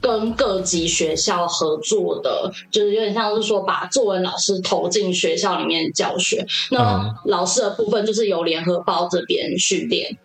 [0.00, 6.46] 跟各级学校合作的，就是有点像是说把作文老师投进学校里面教学。
[6.70, 10.16] 那老师的部分就是由联合报这边训练。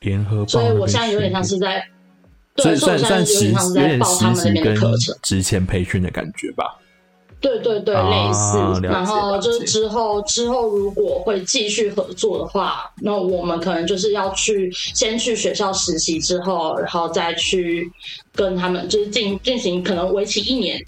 [0.00, 1.84] 联合，所以我现在有点像是在，
[2.56, 4.76] 所以算算实有点实习跟
[5.22, 6.78] 之前培训的感觉吧。
[7.40, 8.58] 对对对，类似。
[8.82, 17.88] 然后就是之后之后如果会继续合作的话，那我们可能就是要去先去学校实习，之后然后再去
[18.34, 20.80] 跟他们就是进进行可能为期一年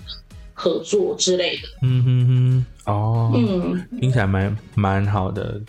[0.55, 1.63] 合作之类的。
[1.83, 2.27] 嗯哼
[2.85, 5.61] 哼，哦，嗯，听起来蛮蛮好的。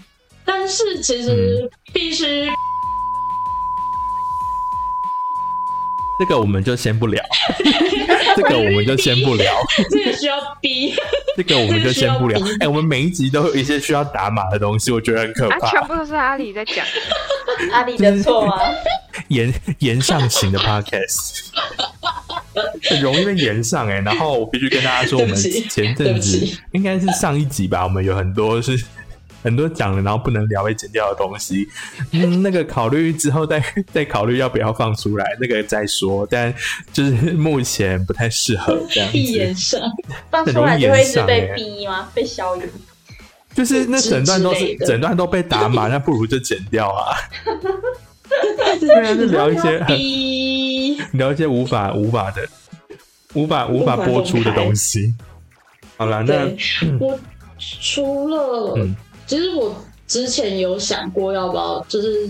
[0.43, 2.47] 但是其实必须。
[6.22, 7.19] 这个我们就先不聊
[8.38, 9.51] 这个我们就先不聊。
[9.89, 10.93] 这个需要逼，
[11.36, 12.39] 这个我们就先不聊。
[12.59, 15.72] 哎，我们每一集都有一些需要打码的东西，我觉得很可怕。
[15.72, 16.86] 全部都是阿里在讲，
[17.74, 18.53] 阿里的错吗？
[19.30, 21.39] 言言上型的 podcast，
[22.84, 23.99] 很容易被言上哎。
[24.01, 28.80] 然后我必须跟大家说，我们前阵子应该是上一集吧，我们有很多是。
[29.43, 31.67] 很多讲了，然后不能聊被剪掉的东西，
[32.11, 36.27] 嗯，那个考虑之后再 再考虑要不要放出来，那个再说。
[36.29, 36.53] 但
[36.93, 39.81] 就是目前不太适合这样子。
[40.29, 42.09] 放出来就会一直被逼吗？
[42.13, 42.63] 被消音？
[43.53, 47.17] 就是那整段都是整段都被打码， 那不如就剪掉啊。
[48.79, 49.97] 对啊，就聊一些 很
[51.17, 52.47] 聊一些无法无法的
[53.33, 55.13] 无法无法播出的东西。
[55.97, 56.45] 好了，那
[56.99, 57.19] 我
[57.59, 58.87] 除了。
[59.32, 59.73] 其实我
[60.07, 62.29] 之前有想过要不要，就是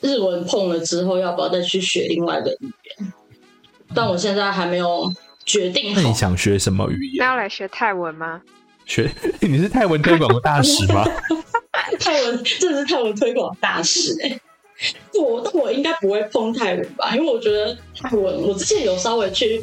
[0.00, 3.12] 日文碰了之后要不要再去学另外的语言，
[3.94, 5.12] 但我现在还没有
[5.44, 5.92] 决定。
[5.94, 7.22] 那你想学什么语言？
[7.26, 8.40] 要来学泰文吗？
[8.86, 9.12] 学
[9.42, 11.04] 你 是泰文推广大使吗？
[12.00, 14.40] 泰文这是泰文推广大使哎，
[15.12, 17.14] 我我应该不会碰泰文吧？
[17.14, 19.62] 因为我觉得泰文，我之前有稍微去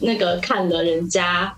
[0.00, 1.54] 那个看了人家。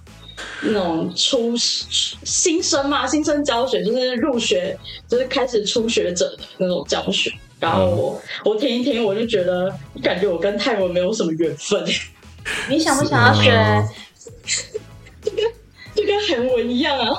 [0.63, 4.77] 那种初新生嘛，新生教学就是入学，
[5.09, 7.33] 就是开始初学者的那种教学。
[7.59, 9.71] 然后我我听一听，我就觉得
[10.03, 11.85] 感觉我跟泰文没有什么缘分。
[12.69, 13.51] 你想不想要学？
[15.23, 15.45] 就 跟
[15.95, 17.11] 就跟韩文一样啊，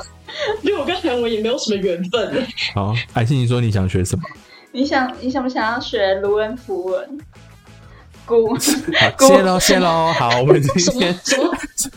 [0.63, 2.47] 因为我跟韩文也没有什么缘分。
[2.73, 4.23] 好，还是，你说你想学什么？
[4.71, 7.19] 你想你想不想要学卢恩符文？
[9.17, 10.13] 好，谢喽，谢喽。
[10.13, 11.15] 好，我们今天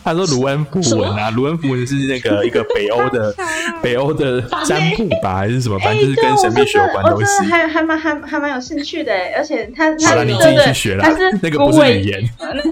[0.03, 3.33] 他说卢恩符文啊，卢恩符文是那个一个北欧的
[3.81, 5.77] 北欧的占卜吧，还是什么？
[5.79, 7.45] 反正就是跟神秘学有关东西。
[7.45, 11.07] 还还蛮还还蛮有兴趣的，而且他好了，你自己去学啦。
[11.07, 12.29] 他是 那个不是语言，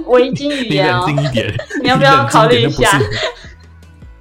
[0.07, 0.85] 维京语言。
[0.85, 1.53] 你冷静一点，
[1.83, 2.99] 你要不要考虑一下？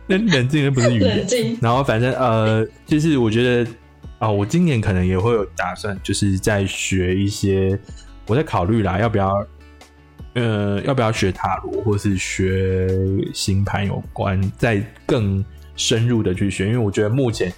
[0.06, 1.26] 那冷静，那不是语言。
[1.60, 3.70] 然后反正呃，就是我觉得
[4.18, 7.78] 啊，我今年可能也会有打算，就是在学一些。
[8.26, 9.46] 我在考虑啦，要不要，
[10.34, 12.88] 呃，要不要学塔罗，或是学
[13.34, 15.44] 星盘有关，再更
[15.76, 16.66] 深入的去学？
[16.66, 17.52] 因为我觉得目前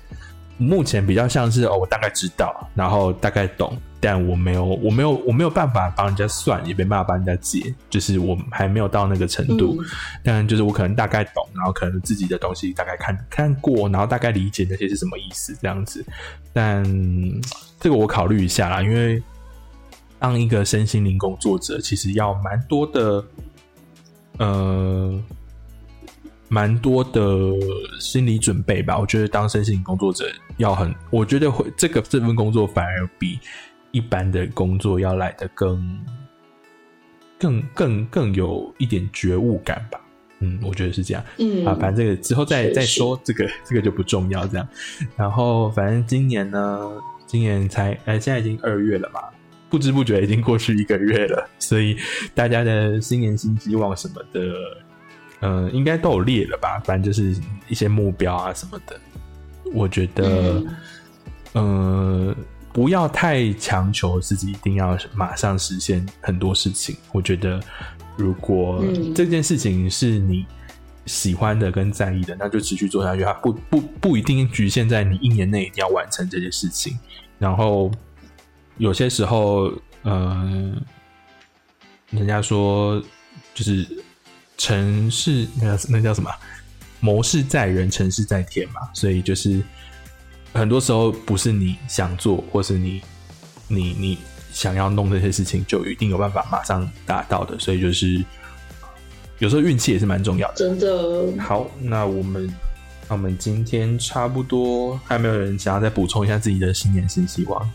[0.57, 9.77] 目前比较像是哦，我大概知道，然后大概懂，但我没有，我没有，我没有办法帮人家算，也没办法帮人家解，就是我还没有到那个程度。
[10.23, 16.05] 但就是我可能大概懂，然后可能自己的东西大概看看过，然后大概理解那些是什么意思这样子。
[16.53, 16.83] 但
[17.79, 19.23] 这个我考虑一下啦，因为。
[20.25, 23.22] 当一个身心灵工作者，其实要蛮多的，
[24.39, 25.22] 呃，
[26.49, 27.20] 蛮多的
[28.01, 28.99] 心理准备吧。
[28.99, 30.25] 我觉得当身心灵工作者
[30.57, 33.39] 要很，我觉得会这个这份工作反而比
[33.91, 36.01] 一般的工作要来的更、
[37.39, 40.01] 更、更、更有一点觉悟感吧。
[40.39, 41.22] 嗯，我觉得是这样。
[41.37, 44.47] 嗯啊，反正这个之后再再说，这个这个就不重要。
[44.47, 44.66] 这样，
[45.18, 46.93] 然后反正今年呢，
[47.27, 49.20] 今年才呃，现在已经二月了嘛。
[49.75, 51.97] 不知不觉已经过去一个月了，所以
[52.33, 54.41] 大家的新年新希望什么的，
[55.41, 56.81] 嗯，应该都有列了吧？
[56.85, 58.97] 反正就是一些目标啊什么的。
[59.72, 60.62] 我觉得，
[61.55, 62.33] 嗯，
[62.72, 66.97] 不要太强求自己一定要马上实现很多事情。
[67.11, 67.61] 我觉得，
[68.16, 68.81] 如果
[69.12, 70.47] 这件事情是你
[71.05, 73.25] 喜欢的跟在意的，那就持续做下去。
[73.25, 76.97] 它不不不一定局限在你一年内一定要完成这件事情，
[77.41, 77.91] 然后。
[78.79, 79.72] 有些时候，
[80.03, 80.81] 嗯，
[82.11, 83.03] 人家说
[83.55, 83.87] 就是
[84.59, 86.31] 成事那那叫什么？
[87.01, 88.81] 谋事在人，成事在天嘛。
[88.95, 89.62] 所以就是
[90.53, 93.03] 很多时候不是你想做，或是你
[93.68, 94.18] 你你
[94.53, 97.59] 想要弄这些事情，就一定有办法马上达到的。
[97.59, 98.25] 所以就是
[99.39, 100.55] 有时候运气也是蛮重要的。
[100.57, 101.43] 真的。
[101.43, 102.47] 好，那我们
[103.09, 107.70] 那我们今天差不多，还有没有人想要再补充一下自己的新年新希望？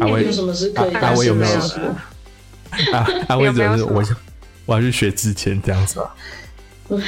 [0.00, 0.94] 阿威有什么是可以？
[0.94, 1.58] 阿威有没有？
[2.92, 4.02] 啊，阿威怎么是我
[4.66, 6.14] 我要去学之前这样子吧。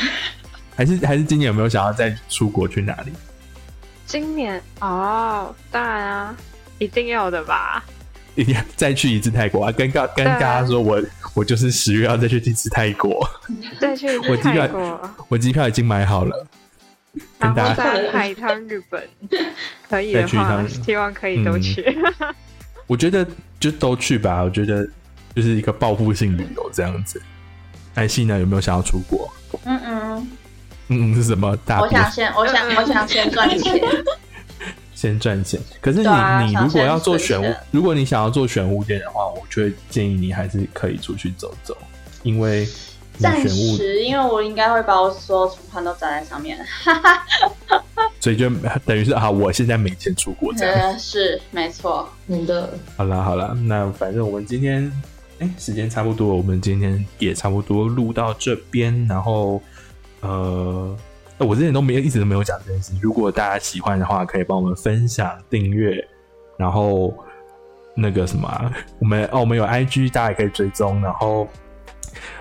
[0.77, 3.13] 还是还是今年有没有想要再出国去哪里？
[4.07, 6.37] 今年哦，当然啊，
[6.79, 7.83] 一定要的吧。
[8.35, 9.73] 一定要 再去一次泰国啊！
[9.73, 11.03] 跟刚跟大家说，我
[11.35, 13.27] 我就是十月要再去一次泰国，
[13.81, 16.47] 再去我机票我机票已经买好了，
[17.41, 19.03] 跟大家再来一趟日本
[19.89, 21.83] 可以的话，希望可以都去。
[22.87, 23.27] 我觉得
[23.59, 24.87] 就都去吧，我觉得
[25.35, 27.21] 就是一个报复性旅游这样子。
[27.95, 29.33] 艾希呢，有没有想要出国？
[29.65, 30.29] 嗯嗯
[30.89, 31.57] 嗯是什么？
[31.81, 33.81] 我想先，我想，我想先赚钱。
[34.95, 36.09] 先赚钱，可是你
[36.47, 41.77] 你如果要做选物，如果你想要做选物店的话，我就会建议你还是可以出去走走，
[42.23, 42.67] 因为
[43.19, 46.59] 暂时因为我应该会把我所有存款都砸在上面，
[48.27, 48.51] 所以就
[48.85, 52.77] 等于是啊，我现在没钱出国这样， 是没错，你的。
[52.97, 54.91] 好了好了，那反正我们今天
[55.39, 59.63] 哎时间差不多，我们今天也差不多录到这边，然后
[60.23, 60.97] 呃。
[61.39, 62.95] 我之前都没有，一直都没有讲这件事。
[63.01, 66.05] 如果大家喜欢的话，可以帮我们分享、订阅，
[66.59, 67.15] 然后
[67.95, 71.47] 那个什么，我们哦，我们有 IG，大家也可以追踪，然后。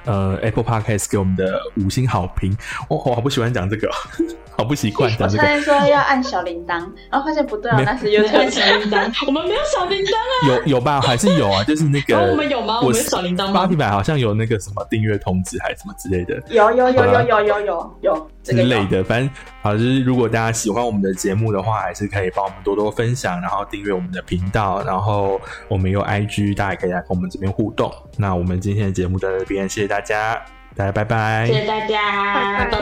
[0.05, 2.55] 呃，Apple Podcast 给我们的五星好评，
[2.89, 3.89] 我我好不喜欢讲这个，
[4.57, 5.43] 好不习惯讲这个。
[5.43, 10.47] 我说要按小铃铛，然后发现不对啊，那是有按小铃铛， 我们没有小铃铛啊。
[10.47, 11.01] 有有吧？
[11.01, 11.63] 还是有啊？
[11.63, 12.79] 就是那个我们有吗？
[12.81, 13.53] 我们有小铃铛吗？
[13.53, 16.41] 八匹版好像有那个什么订阅通知还是什么之类的。
[16.49, 19.29] 有有有有有有有有之类的，反正
[19.61, 27.91] 好，就是如果大家喜欢我们的节目的话，还是可以帮我们多多分享，然后订阅我们的频道，然后我们有 IG，大家可以来跟我们这边互动。
[28.17, 30.41] 那我们今天的节目到这边，谢谢大家。
[30.75, 32.81] 大家拜拜，谢谢大家，拜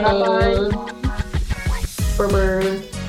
[2.18, 3.03] 拜拜。